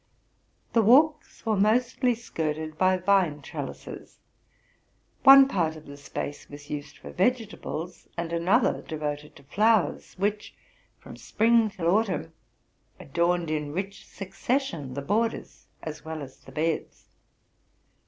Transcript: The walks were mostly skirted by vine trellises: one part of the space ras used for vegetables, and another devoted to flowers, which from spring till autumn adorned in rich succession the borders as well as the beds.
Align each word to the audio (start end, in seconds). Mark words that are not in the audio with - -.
The 0.73 0.81
walks 0.81 1.45
were 1.45 1.55
mostly 1.55 2.15
skirted 2.15 2.75
by 2.75 2.97
vine 2.97 3.43
trellises: 3.43 4.17
one 5.21 5.47
part 5.47 5.75
of 5.75 5.85
the 5.85 5.95
space 5.95 6.49
ras 6.49 6.71
used 6.71 6.97
for 6.97 7.11
vegetables, 7.11 8.07
and 8.17 8.33
another 8.33 8.81
devoted 8.81 9.35
to 9.35 9.43
flowers, 9.43 10.15
which 10.17 10.55
from 10.97 11.17
spring 11.17 11.69
till 11.69 11.87
autumn 11.87 12.33
adorned 12.99 13.51
in 13.51 13.73
rich 13.73 14.07
succession 14.07 14.95
the 14.95 15.03
borders 15.03 15.67
as 15.83 16.03
well 16.03 16.23
as 16.23 16.37
the 16.39 16.51
beds. 16.51 17.05